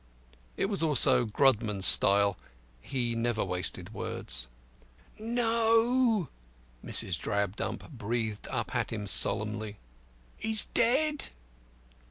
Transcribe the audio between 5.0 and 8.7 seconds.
"No," Mrs. Drabdump breathed